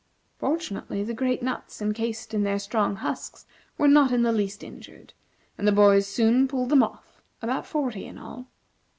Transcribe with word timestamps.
Fortunately 0.39 1.03
the 1.03 1.13
great 1.13 1.43
nuts 1.43 1.79
incased 1.79 2.33
in 2.33 2.41
their 2.41 2.57
strong 2.57 2.95
husks 2.95 3.45
were 3.77 3.87
not 3.87 4.11
in 4.11 4.23
the 4.23 4.31
least 4.31 4.63
injured, 4.63 5.13
and 5.59 5.67
the 5.67 5.71
boys 5.71 6.07
soon 6.07 6.47
pulled 6.47 6.69
them 6.69 6.81
off, 6.81 7.21
about 7.39 7.67
forty 7.67 8.05
in 8.07 8.17
all. 8.17 8.47